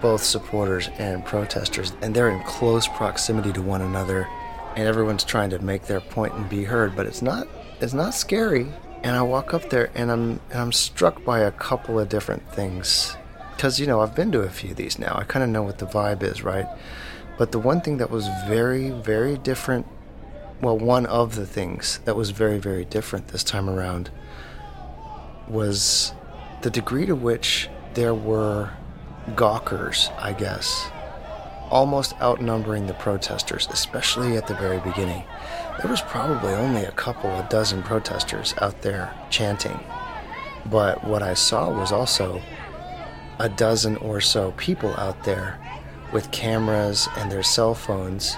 [0.02, 4.28] both supporters and protesters, and they're in close proximity to one another,
[4.76, 6.96] and everyone's trying to make their point and be heard.
[6.96, 7.48] But it's not
[7.82, 8.68] it's not scary.
[9.04, 12.48] And I walk up there, and I'm and I'm struck by a couple of different
[12.52, 13.16] things,
[13.56, 15.16] because you know I've been to a few of these now.
[15.16, 16.68] I kind of know what the vibe is, right?
[17.38, 19.88] But the one thing that was very very different,
[20.62, 24.10] well, one of the things that was very very different this time around
[25.48, 26.14] was
[26.62, 28.70] the degree to which there were
[29.36, 30.88] gawkers, I guess,
[31.72, 35.24] almost outnumbering the protesters, especially at the very beginning.
[35.82, 39.80] There was probably only a couple of dozen protesters out there chanting,
[40.68, 42.40] but what I saw was also
[43.40, 45.60] a dozen or so people out there
[46.14, 48.36] with cameras and their cell phones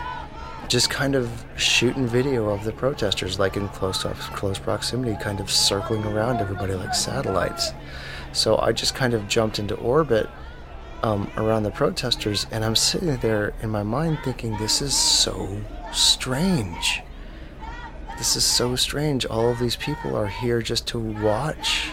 [0.70, 5.52] just kind of shooting video of the protesters, like in close close proximity, kind of
[5.52, 7.74] circling around everybody like satellites.
[8.32, 10.30] So I just kind of jumped into orbit
[11.04, 15.62] um, around the protesters, and I'm sitting there in my mind thinking, this is so
[15.92, 17.02] strange.
[18.18, 19.26] This is so strange.
[19.26, 21.90] All of these people are here just to watch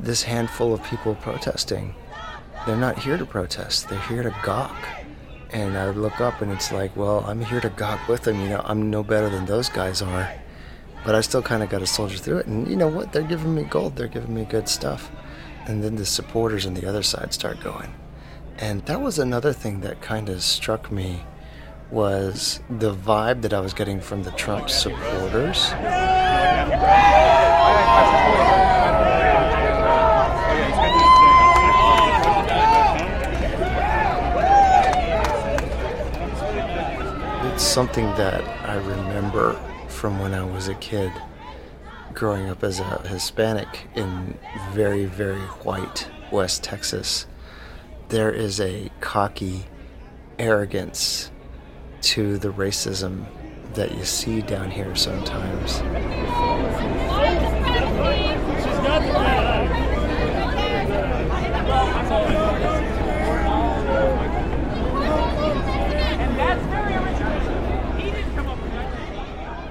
[0.00, 1.94] this handful of people protesting.
[2.66, 4.76] They're not here to protest, they're here to gawk
[5.52, 8.40] and I look up and it's like, well, I'm here to gawk with them.
[8.40, 10.32] You know, I'm no better than those guys are,
[11.04, 12.46] but I still kind of got to soldier through it.
[12.46, 13.12] And you know what?
[13.12, 13.96] They're giving me gold.
[13.96, 15.10] They're giving me good stuff.
[15.64, 17.94] And then the supporters on the other side start going,
[18.58, 21.24] and that was another thing that kind of struck me
[21.90, 25.72] was the vibe that I was getting from the Trump supporters.
[37.52, 39.54] It's something that I remember
[39.88, 41.12] from when I was a kid,
[42.14, 44.38] growing up as a Hispanic in
[44.72, 47.26] very, very white West Texas.
[48.08, 49.64] There is a cocky
[50.38, 51.30] arrogance
[52.02, 53.26] to the racism
[53.74, 55.80] that you see down here sometimes.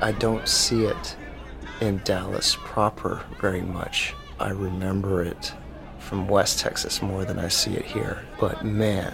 [0.03, 1.15] I don't see it
[1.81, 4.13] in Dallas proper very much.
[4.39, 5.53] I remember it
[5.99, 8.25] from West Texas more than I see it here.
[8.39, 9.13] But man,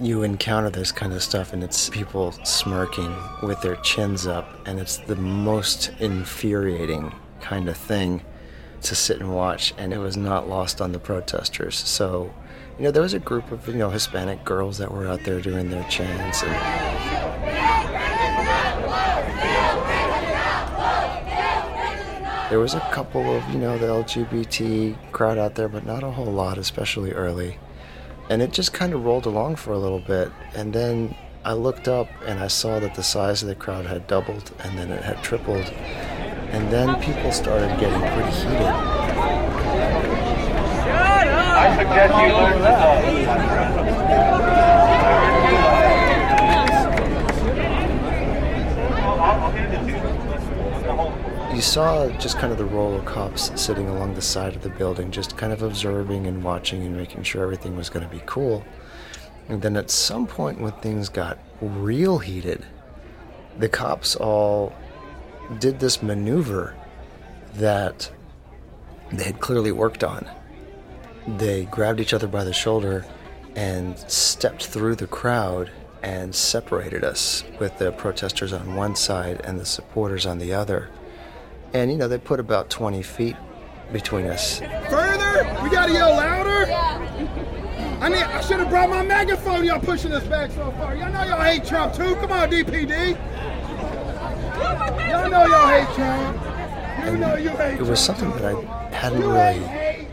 [0.00, 4.78] you encounter this kind of stuff and it's people smirking with their chins up, and
[4.78, 8.22] it's the most infuriating kind of thing
[8.82, 9.72] to sit and watch.
[9.78, 11.76] And it was not lost on the protesters.
[11.76, 12.34] So,
[12.78, 15.40] you know, there was a group of, you know, Hispanic girls that were out there
[15.40, 17.73] doing their chants and
[22.50, 26.10] There was a couple of, you know, the LGBT crowd out there, but not a
[26.10, 27.56] whole lot, especially early.
[28.28, 30.30] And it just kind of rolled along for a little bit.
[30.54, 34.06] And then I looked up and I saw that the size of the crowd had
[34.06, 35.72] doubled and then it had tripled.
[36.52, 38.74] And then people started getting pretty heated.
[41.56, 42.60] I suggest you learn
[51.54, 54.70] you saw just kind of the roll of cops sitting along the side of the
[54.70, 58.20] building, just kind of observing and watching and making sure everything was going to be
[58.26, 58.64] cool.
[59.48, 62.66] And then at some point, when things got real heated,
[63.56, 64.74] the cops all
[65.60, 66.74] did this maneuver
[67.54, 68.10] that
[69.12, 70.28] they had clearly worked on.
[71.28, 73.06] They grabbed each other by the shoulder
[73.54, 75.70] and stepped through the crowd
[76.02, 80.90] and separated us with the protesters on one side and the supporters on the other.
[81.74, 83.36] And, you know, they put about 20 feet
[83.92, 84.60] between us.
[84.60, 85.60] Further?
[85.62, 86.66] We gotta yell louder?
[86.68, 87.98] Yeah.
[88.00, 89.64] I need, I should have brought my megaphone.
[89.64, 90.94] Y'all pushing us back so far.
[90.94, 92.14] Y'all know y'all hate Trump too.
[92.16, 93.18] Come on, DPD.
[95.08, 96.36] Y'all know y'all hate Trump.
[96.36, 100.08] You and know you hate Trump It was something that I hadn't really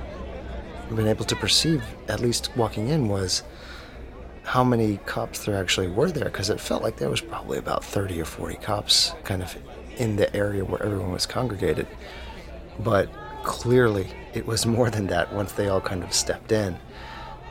[0.95, 3.43] been able to perceive, at least walking in, was
[4.43, 7.83] how many cops there actually were there because it felt like there was probably about
[7.85, 9.55] 30 or 40 cops kind of
[9.97, 11.87] in the area where everyone was congregated.
[12.79, 13.09] But
[13.43, 16.77] clearly, it was more than that once they all kind of stepped in.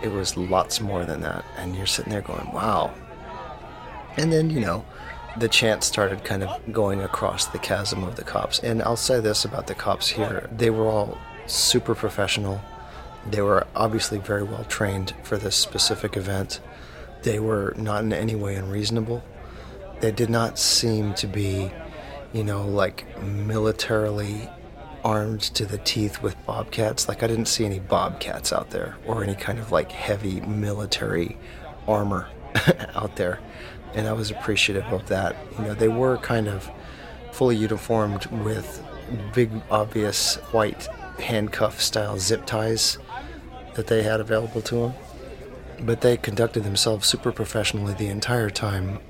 [0.03, 1.45] it was lots more than that.
[1.59, 2.93] And you're sitting there going, wow.
[4.17, 4.85] And then, you know,
[5.37, 8.59] the chant started kind of going across the chasm of the cops.
[8.61, 12.61] And I'll say this about the cops here they were all super professional.
[13.29, 16.61] They were obviously very well trained for this specific event.
[17.23, 19.23] They were not in any way unreasonable.
[20.01, 21.71] They did not seem to be,
[22.33, 24.49] you know, like militarily
[25.05, 27.09] armed to the teeth with bobcats.
[27.09, 31.37] Like, I didn't see any bobcats out there or any kind of like heavy military
[31.89, 32.29] armor
[32.95, 33.41] out there.
[33.95, 35.37] And I was appreciative of that.
[35.59, 36.71] You know, they were kind of
[37.33, 38.85] fully uniformed with
[39.35, 40.87] big, obvious white
[41.19, 42.99] handcuff style zip ties
[43.75, 44.95] that they had available to them.
[45.81, 49.01] But they conducted themselves super professionally the entire time.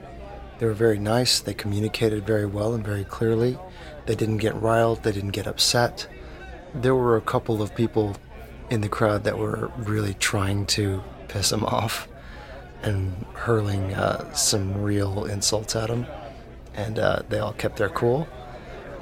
[0.60, 3.58] They were very nice, they communicated very well and very clearly.
[4.04, 6.06] They didn't get riled, they didn't get upset.
[6.74, 8.14] There were a couple of people
[8.68, 12.08] in the crowd that were really trying to piss him off
[12.82, 16.04] and hurling uh, some real insults at him.
[16.74, 18.28] And uh, they all kept their cool.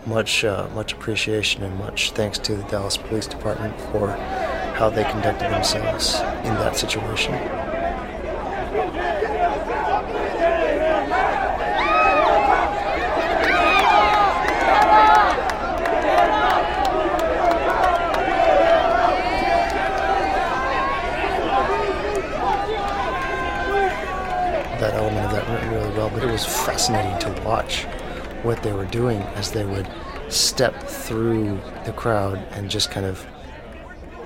[0.06, 4.10] Much, uh, much appreciation and much thanks to the Dallas Police Department for
[4.76, 7.34] how they conducted themselves in that situation.
[24.78, 26.46] That element of that went really well, but it was
[26.88, 27.84] fascinating to watch
[28.42, 29.86] what they were doing as they would
[30.30, 33.26] step through the crowd and just kind of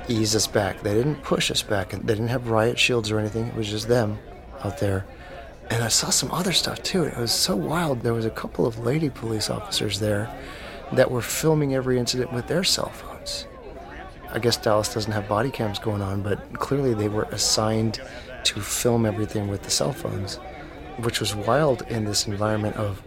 [0.07, 0.81] ease us back.
[0.81, 1.93] They didn't push us back.
[1.93, 3.49] and They didn't have riot shields or anything.
[3.49, 4.19] It was just them
[4.63, 5.05] out there.
[5.71, 7.03] And I saw some other stuff too.
[7.03, 8.03] It was so wild.
[8.03, 10.33] There was a couple of lady police officers there
[10.93, 13.47] that were filming every incident with their cell phones.
[14.31, 18.01] I guess Dallas doesn't have body cams going on, but clearly they were assigned
[18.45, 20.39] to film everything with the cell phones,
[20.99, 23.03] which was wild in this environment of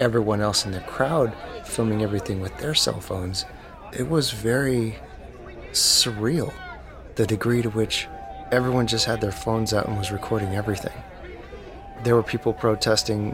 [0.00, 1.32] everyone else in the crowd
[1.64, 3.44] filming everything with their cell phones.
[3.92, 4.96] It was very
[5.72, 6.52] surreal
[7.16, 8.06] the degree to which
[8.52, 10.92] everyone just had their phones out and was recording everything.
[12.04, 13.32] There were people protesting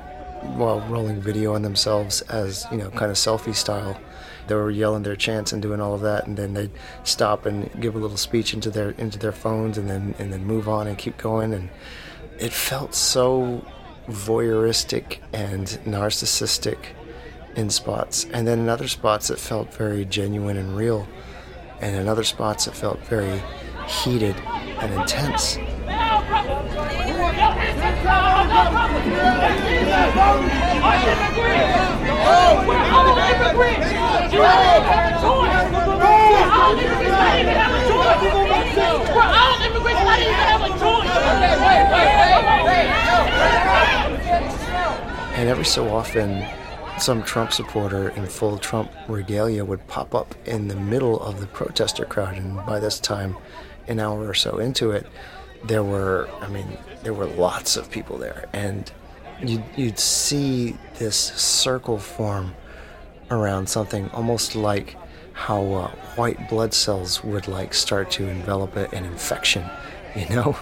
[0.56, 4.00] while rolling video on themselves as, you know, kind of selfie style.
[4.46, 6.70] They were yelling their chants and doing all of that and then they'd
[7.04, 10.44] stop and give a little speech into their into their phones and then and then
[10.44, 11.70] move on and keep going and
[12.38, 13.64] it felt so
[14.08, 16.78] voyeuristic and narcissistic
[17.56, 21.06] in spots and then in other spots it felt very genuine and real
[21.80, 23.42] and in other spots it felt very
[23.86, 24.36] heated
[24.80, 25.58] and intense.
[45.34, 46.46] And every so often,
[46.98, 51.46] some Trump supporter in full Trump regalia would pop up in the middle of the
[51.48, 52.36] protester crowd.
[52.36, 53.36] And by this time,
[53.88, 55.06] an hour or so into it,
[55.64, 58.48] there were, I mean, there were lots of people there.
[58.52, 58.92] And
[59.42, 62.54] you'd, you'd see this circle form
[63.30, 64.96] around something almost like
[65.32, 69.64] how uh, white blood cells would like start to envelop an infection,
[70.16, 70.56] you know?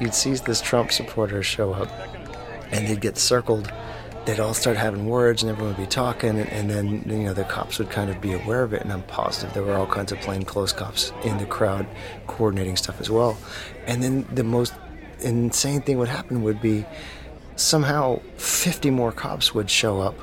[0.00, 1.90] You'd see this Trump supporter show up
[2.70, 3.72] and they'd get circled.
[4.24, 7.32] They'd all start having words and everyone would be talking and, and, then you know
[7.32, 9.86] the cops would kind of be aware of it and i'm positive there were all
[9.86, 11.86] kinds of plainclothes cops in the crowd
[12.26, 13.38] coordinating stuff as well.
[13.86, 14.74] And then the most
[15.20, 16.84] insane thing would happen would be
[17.54, 20.14] somehow 50 more cops would show up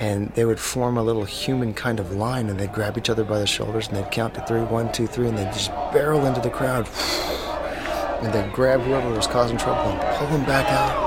[0.00, 3.24] and they would form a little human kind of line and they'd grab each other
[3.24, 6.26] by the shoulders and they'd count to three one two three and they'd just barrel
[6.26, 6.88] into the crowd
[8.24, 11.04] and they'd grab whoever was causing trouble and pull them back out.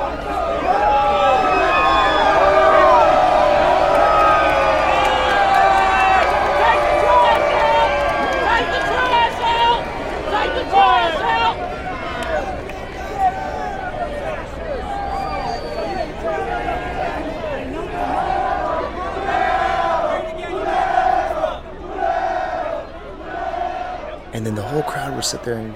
[24.33, 25.73] And then the whole crowd would sit there and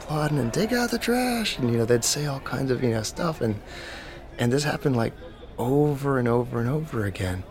[0.00, 2.90] applauding and dig out the trash, and you know they'd say all kinds of you
[2.90, 3.60] know stuff, and
[4.38, 5.12] and this happened like
[5.58, 7.42] over and over and over again,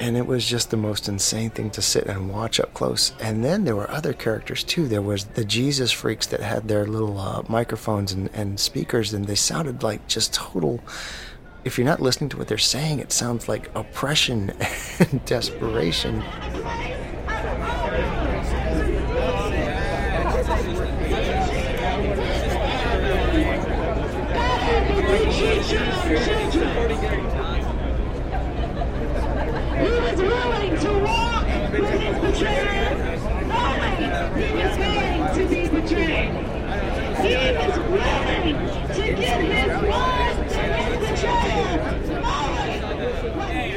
[0.00, 3.12] and it was just the most insane thing to sit and watch up close.
[3.20, 4.88] And then there were other characters too.
[4.88, 9.26] There was the Jesus freaks that had their little uh, microphones and, and speakers, and
[9.26, 10.80] they sounded like just total.
[11.64, 14.52] If you're not listening to what they're saying, it sounds like oppression
[14.98, 16.22] and desperation.
[25.44, 25.50] He
[29.90, 33.16] was willing to walk with his betrayer,
[33.46, 33.96] knowing
[34.36, 36.30] he was going to be betrayed.
[37.20, 38.56] He was willing
[38.88, 41.76] to give his blood to his betrayer,
[42.20, 42.82] knowing
[43.36, 43.68] what he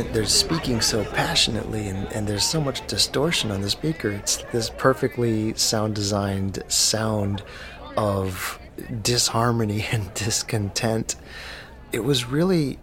[0.00, 4.10] and they're speaking so passionately and, and there's so much distortion on the speaker.
[4.10, 7.42] It's this perfectly sound designed sound
[7.98, 8.58] of
[9.02, 11.16] disharmony and discontent.
[11.92, 12.78] It was really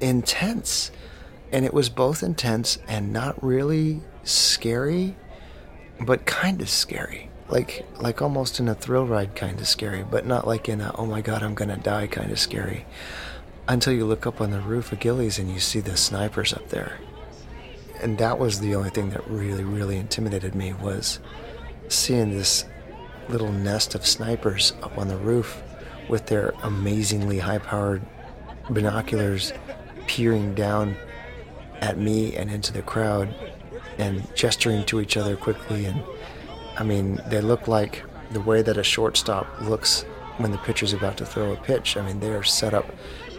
[0.00, 0.90] intense
[1.50, 5.16] and it was both intense and not really scary
[6.04, 7.30] but kind of scary.
[7.48, 10.94] Like like almost in a thrill ride kind of scary but not like in a
[10.96, 12.86] oh my god i'm gonna die kind of scary
[13.70, 16.68] until you look up on the roof of Gilley's and you see the snipers up
[16.70, 16.98] there.
[18.02, 21.20] And that was the only thing that really, really intimidated me was
[21.88, 22.64] seeing this
[23.28, 25.62] little nest of snipers up on the roof
[26.08, 28.02] with their amazingly high-powered
[28.70, 29.52] binoculars
[30.08, 30.96] peering down
[31.80, 33.32] at me and into the crowd
[33.98, 36.02] and gesturing to each other quickly and
[36.76, 38.02] I mean they look like
[38.32, 40.02] the way that a shortstop looks
[40.38, 41.96] when the pitcher's about to throw a pitch.
[41.96, 42.86] I mean they are set up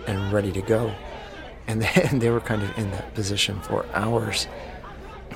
[0.08, 0.94] and ready to go.
[1.68, 4.48] And they, and they were kind of in that position for hours.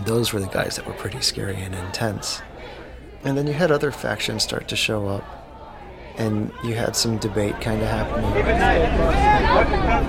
[0.02, 2.42] Those were the guys that were pretty scary and intense.
[3.24, 5.24] And then you had other factions start to show up,
[6.18, 8.32] and you had some debate kind of happening.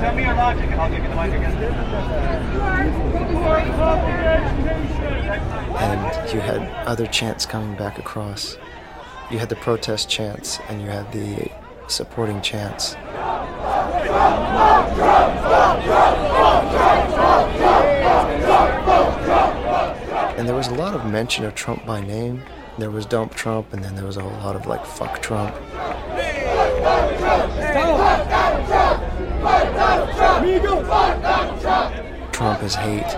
[0.00, 1.32] Tell me your logic and I'll give you the mic
[5.78, 8.58] And you had other chants coming back across.
[9.30, 11.50] You had the protest chants, and you had the
[11.88, 12.96] supporting chants.
[20.38, 22.42] And there was a lot of mention of Trump by name.
[22.78, 25.54] There was Dump Trump, and then there was a whole lot of like fuck Trump.
[32.32, 33.16] Trump is hate.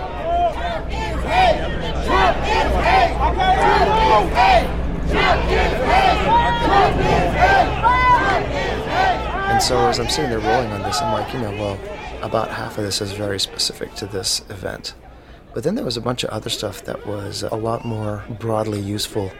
[9.49, 11.79] And so as I'm sitting there rolling on this, I'm like, you know, well,
[12.21, 14.93] about half of this is very specific to this event.
[15.53, 18.79] But then there was a bunch of other stuff that was a lot more broadly
[18.79, 19.31] useful.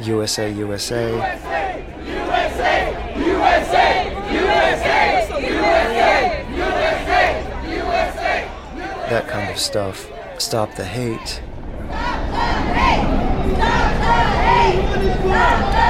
[0.00, 1.10] USA, USA.
[1.10, 2.92] USA, USA,
[3.28, 4.86] USA, USA,
[6.56, 8.48] USA, USA.
[9.10, 10.08] That kind of stuff.
[10.38, 11.28] Stop the hate.
[11.28, 11.42] Stop
[12.30, 12.38] the
[12.72, 13.56] hate!
[13.56, 14.88] Stop the hate!
[15.20, 15.81] Stop the hate!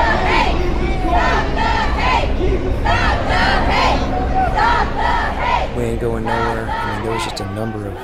[5.83, 6.70] We ain't going nowhere.
[6.70, 7.99] I mean, there was just a number of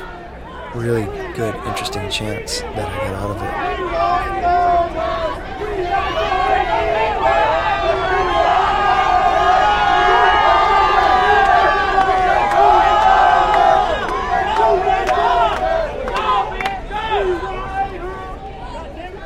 [0.74, 1.04] really
[1.36, 3.52] good, interesting chants that I got out of it.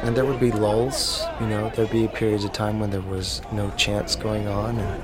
[0.05, 3.41] And there would be lulls, you know, there'd be periods of time when there was
[3.51, 5.03] no chants going on, and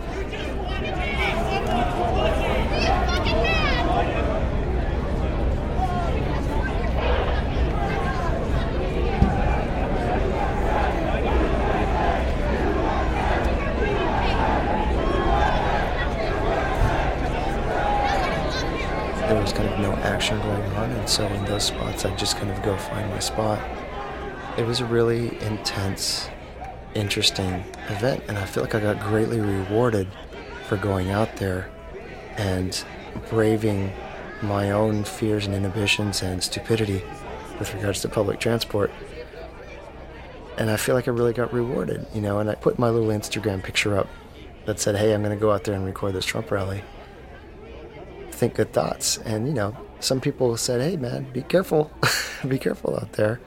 [20.19, 23.19] action going on, and so in those spots, I just kind of go find my
[23.19, 23.59] spot.
[24.57, 26.29] It was a really intense,
[26.95, 30.07] interesting event, and I feel like I got greatly rewarded
[30.69, 31.69] for going out there
[32.37, 32.85] and
[33.29, 33.93] braving
[34.41, 37.03] my own fears and inhibitions and stupidity
[37.59, 38.93] with regards to public transport.
[40.59, 43.09] And I feel like I really got rewarded, you know, and I put my little
[43.09, 44.07] Instagram picture up
[44.67, 46.85] that said, hey, I'm going to go out there and record this Trump rally.
[48.31, 49.19] Think good thoughts.
[49.19, 51.91] And, you know, some people said, hey, man, be careful.
[52.49, 53.41] be careful out there.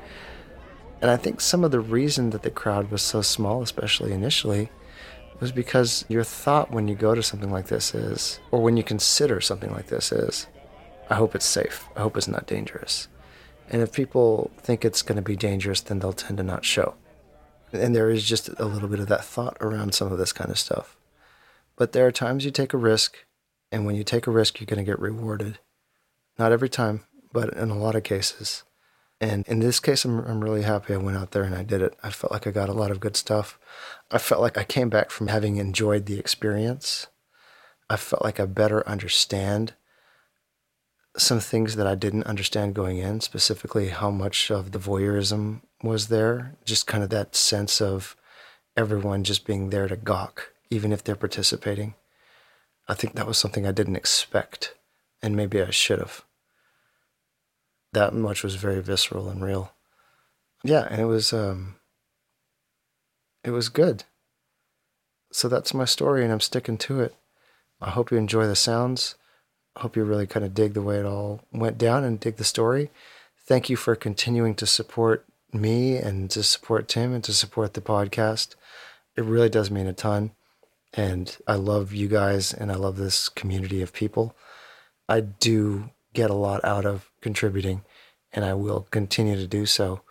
[1.02, 4.70] And I think some of the reason that the crowd was so small, especially initially,
[5.40, 8.84] was because your thought when you go to something like this is, or when you
[8.84, 10.48] consider something like this is,
[11.10, 11.88] I hope it's safe.
[11.96, 13.08] I hope it's not dangerous.
[13.70, 16.96] And if people think it's going to be dangerous, then they'll tend to not show.
[17.74, 20.52] And there is just a little bit of that thought around some of this kind
[20.52, 20.98] of stuff.
[21.76, 23.18] But there are times you take a risk,
[23.72, 25.58] and when you take a risk, you're going to get rewarded.
[26.38, 27.02] Not every time,
[27.34, 28.64] but in a lot of cases.
[29.20, 31.82] And in this case, I'm, I'm really happy I went out there and I did
[31.82, 31.96] it.
[32.02, 33.60] I felt like I got a lot of good stuff.
[34.10, 37.06] I felt like I came back from having enjoyed the experience.
[37.88, 39.74] I felt like I better understand
[41.18, 46.08] some things that I didn't understand going in, specifically how much of the voyeurism was
[46.08, 46.56] there.
[46.66, 48.16] Just kind of that sense of
[48.76, 51.94] everyone just being there to gawk, even if they're participating.
[52.88, 54.74] I think that was something I didn't expect,
[55.22, 56.24] and maybe I should have.
[57.94, 59.74] That much was very visceral and real.
[60.64, 61.76] Yeah, and it was um
[63.44, 64.04] it was good.
[65.32, 67.16] So that's my story and I'm sticking to it.
[67.80, 69.16] I hope you enjoy the sounds.
[69.76, 72.36] I hope you really kind of dig the way it all went down and dig
[72.36, 72.92] the story.
[73.46, 77.82] Thank you for continuing to support me and to support Tim and to support the
[77.82, 78.56] podcast.
[79.16, 80.32] It really does mean a ton.
[80.94, 84.36] And I love you guys and I love this community of people.
[85.12, 87.84] I do get a lot out of contributing
[88.32, 90.02] and I will continue to do so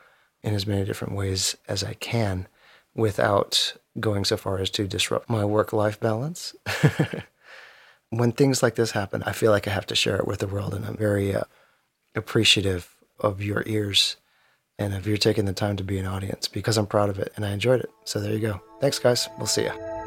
[0.43, 2.47] in as many different ways as I can
[2.95, 6.55] without going so far as to disrupt my work life balance.
[8.11, 10.47] when things like this happen, I feel like I have to share it with the
[10.47, 11.45] world, and I'm very uh,
[12.15, 14.17] appreciative of your ears
[14.79, 17.33] and of your taking the time to be an audience because I'm proud of it
[17.37, 17.91] and I enjoyed it.
[18.05, 18.61] So there you go.
[18.81, 19.29] Thanks, guys.
[19.39, 20.00] We'll see you.